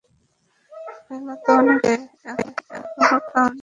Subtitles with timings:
[1.07, 2.27] বেলা তো অনেক হয়েছে,
[2.71, 3.59] এখনো খাওনি?